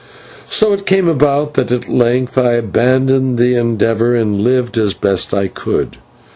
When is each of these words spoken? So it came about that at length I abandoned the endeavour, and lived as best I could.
So 0.49 0.73
it 0.73 0.87
came 0.87 1.07
about 1.07 1.53
that 1.53 1.71
at 1.71 1.87
length 1.87 2.35
I 2.35 2.53
abandoned 2.53 3.37
the 3.37 3.55
endeavour, 3.55 4.15
and 4.15 4.41
lived 4.41 4.75
as 4.79 4.95
best 4.95 5.31
I 5.31 5.47
could. 5.47 5.97